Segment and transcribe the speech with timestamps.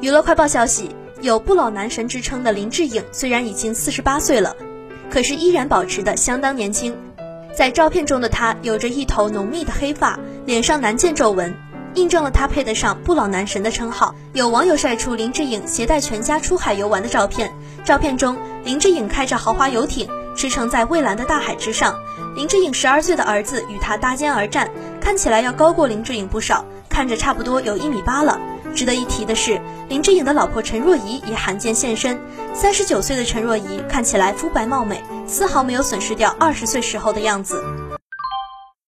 [0.00, 0.90] 娱乐快报消息，
[1.20, 4.56] 有“不老男神”之称的林志颖虽然已经四十八岁了，
[5.10, 6.96] 可是依然保持的相当年轻。
[7.54, 11.54] 在照片中的他有着一头浓密的黑发，脸上难见皱纹，
[11.94, 14.14] 印证了他配得上“不老男神”的称号。
[14.32, 17.52] 有网友晒出林志颖携带全家出海游玩的照片，
[17.84, 21.94] 照片中林志颖开着豪华游艇驰骋在蔚蓝的大海之上，
[22.34, 24.68] 林志颖十二岁的儿子与他搭肩而战，
[25.00, 28.40] 看起来要高过林志颖不少，看着差不多有一米八了。
[28.74, 29.60] 值得一提的是，
[29.92, 32.18] 林志颖的老婆陈若仪也罕见现身。
[32.54, 37.62] 三十九岁的陈若仪看起来肤白貌美，丝毫没有损失掉二十岁时候的样子。